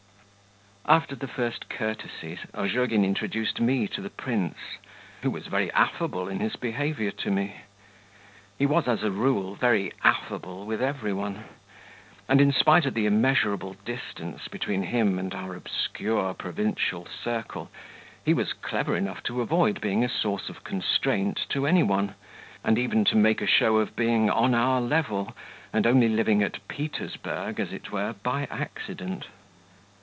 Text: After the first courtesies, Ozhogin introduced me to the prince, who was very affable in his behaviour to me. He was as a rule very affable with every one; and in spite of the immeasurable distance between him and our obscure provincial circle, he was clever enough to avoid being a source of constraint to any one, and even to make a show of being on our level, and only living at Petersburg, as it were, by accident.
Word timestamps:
After 0.87 1.15
the 1.15 1.27
first 1.27 1.69
courtesies, 1.69 2.39
Ozhogin 2.53 3.05
introduced 3.05 3.61
me 3.61 3.87
to 3.89 4.01
the 4.01 4.09
prince, 4.09 4.57
who 5.21 5.31
was 5.31 5.47
very 5.47 5.71
affable 5.71 6.27
in 6.27 6.41
his 6.41 6.57
behaviour 6.57 7.11
to 7.11 7.31
me. 7.31 7.61
He 8.59 8.65
was 8.65 8.89
as 8.89 9.01
a 9.03 9.11
rule 9.11 9.55
very 9.55 9.93
affable 10.03 10.65
with 10.65 10.81
every 10.81 11.13
one; 11.13 11.45
and 12.27 12.41
in 12.41 12.51
spite 12.51 12.85
of 12.85 12.93
the 12.93 13.05
immeasurable 13.05 13.75
distance 13.85 14.49
between 14.49 14.83
him 14.83 15.17
and 15.17 15.33
our 15.33 15.53
obscure 15.55 16.33
provincial 16.33 17.05
circle, 17.05 17.69
he 18.25 18.33
was 18.33 18.51
clever 18.51 18.93
enough 18.97 19.23
to 19.23 19.39
avoid 19.39 19.79
being 19.79 20.03
a 20.03 20.09
source 20.09 20.49
of 20.49 20.65
constraint 20.65 21.45
to 21.49 21.65
any 21.67 21.83
one, 21.83 22.15
and 22.65 22.77
even 22.77 23.05
to 23.05 23.15
make 23.15 23.41
a 23.41 23.47
show 23.47 23.77
of 23.77 23.95
being 23.95 24.29
on 24.29 24.53
our 24.53 24.81
level, 24.81 25.33
and 25.71 25.87
only 25.87 26.09
living 26.09 26.43
at 26.43 26.67
Petersburg, 26.67 27.61
as 27.61 27.71
it 27.71 27.93
were, 27.93 28.13
by 28.23 28.45
accident. 28.49 29.27